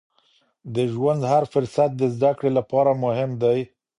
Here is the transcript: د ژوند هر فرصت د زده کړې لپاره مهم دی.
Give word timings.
د 0.75 0.77
ژوند 0.93 1.21
هر 1.31 1.43
فرصت 1.53 1.89
د 1.97 2.01
زده 2.15 2.31
کړې 2.37 2.51
لپاره 2.57 2.91
مهم 3.03 3.31
دی. 3.43 3.59